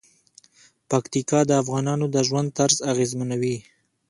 پکتیکا 0.89 1.39
د 1.47 1.51
افغانانو 1.61 2.05
د 2.15 2.17
ژوند 2.27 2.47
طرز 2.57 2.77
اغېزمنوي. 2.91 3.57